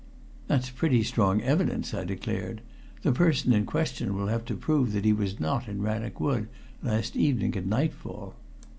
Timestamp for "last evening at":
6.81-7.67